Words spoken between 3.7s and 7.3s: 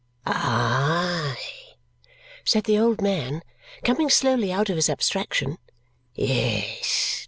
coming slowly out of his abstraction. "Yes!